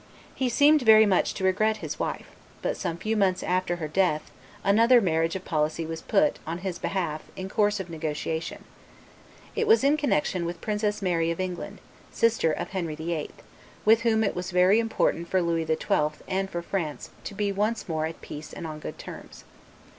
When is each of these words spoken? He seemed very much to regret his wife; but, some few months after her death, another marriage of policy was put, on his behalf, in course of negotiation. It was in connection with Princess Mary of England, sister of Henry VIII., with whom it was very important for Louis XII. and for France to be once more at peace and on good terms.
He 0.33 0.49
seemed 0.49 0.81
very 0.81 1.05
much 1.05 1.35
to 1.35 1.43
regret 1.43 1.77
his 1.77 1.99
wife; 1.99 2.25
but, 2.63 2.75
some 2.75 2.97
few 2.97 3.15
months 3.15 3.43
after 3.43 3.75
her 3.75 3.87
death, 3.87 4.31
another 4.63 4.99
marriage 4.99 5.35
of 5.35 5.45
policy 5.45 5.85
was 5.85 6.01
put, 6.01 6.39
on 6.47 6.57
his 6.65 6.79
behalf, 6.79 7.21
in 7.35 7.49
course 7.49 7.79
of 7.79 7.87
negotiation. 7.87 8.63
It 9.55 9.67
was 9.67 9.83
in 9.83 9.97
connection 9.97 10.43
with 10.43 10.59
Princess 10.59 11.03
Mary 11.03 11.29
of 11.29 11.39
England, 11.39 11.81
sister 12.11 12.51
of 12.51 12.69
Henry 12.71 12.95
VIII., 12.95 13.29
with 13.85 14.01
whom 14.01 14.23
it 14.23 14.33
was 14.35 14.49
very 14.49 14.79
important 14.79 15.27
for 15.29 15.39
Louis 15.39 15.67
XII. 15.67 16.23
and 16.27 16.49
for 16.49 16.63
France 16.63 17.11
to 17.25 17.35
be 17.35 17.51
once 17.51 17.87
more 17.87 18.07
at 18.07 18.21
peace 18.21 18.53
and 18.53 18.65
on 18.65 18.79
good 18.79 18.97
terms. 18.97 19.43